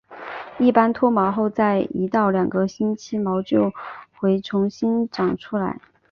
[0.57, 3.71] 一般脱毛后在一到两个星期毛就
[4.17, 5.79] 回重新长出来。